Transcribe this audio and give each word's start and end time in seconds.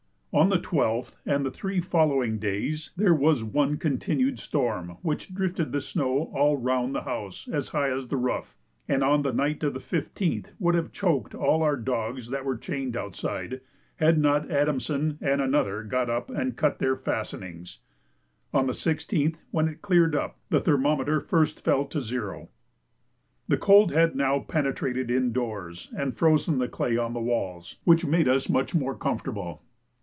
On 0.33 0.47
the 0.47 0.59
12th 0.59 1.17
and 1.25 1.53
three 1.53 1.81
following 1.81 2.39
days 2.39 2.91
there 2.95 3.13
was 3.13 3.43
one 3.43 3.75
continued 3.75 4.39
storm 4.39 4.95
which 5.01 5.35
drifted 5.35 5.73
the 5.73 5.81
snow 5.81 6.31
all 6.33 6.55
round 6.55 6.95
the 6.95 7.01
house 7.01 7.49
as 7.51 7.67
high 7.75 7.89
as 7.91 8.07
the 8.07 8.15
roof, 8.15 8.55
and 8.87 9.03
on 9.03 9.23
the 9.23 9.33
night 9.33 9.61
of 9.61 9.73
the 9.73 9.81
15th 9.81 10.53
would 10.57 10.73
have 10.73 10.93
choked 10.93 11.35
all 11.35 11.61
our 11.63 11.75
dogs 11.75 12.29
that 12.29 12.45
were 12.45 12.55
chained 12.55 12.95
outside, 12.95 13.59
had 13.97 14.17
not 14.17 14.49
Adamson 14.49 15.17
and 15.19 15.41
another 15.41 15.83
got 15.83 16.09
up 16.09 16.29
and 16.29 16.55
cut 16.55 16.79
their 16.79 16.95
fastenings. 16.95 17.79
On 18.53 18.67
the 18.67 18.71
16th, 18.73 19.35
when 19.51 19.67
it 19.67 19.81
cleared 19.81 20.15
up, 20.15 20.39
the 20.49 20.61
thermometer 20.61 21.19
first 21.19 21.59
fell 21.59 21.83
to 21.87 21.99
zero. 21.99 22.47
The 23.49 23.57
cold 23.57 23.91
had 23.91 24.15
now 24.15 24.39
penetrated 24.39 25.11
in 25.11 25.33
doors 25.33 25.91
and 25.93 26.15
frozen 26.17 26.57
the 26.59 26.69
clay 26.69 26.95
on 26.95 27.11
the 27.11 27.19
walls, 27.19 27.75
which 27.83 28.05
made 28.05 28.29
us 28.29 28.47
much 28.47 28.73
more 28.73 28.95
comfortable. 28.95 29.63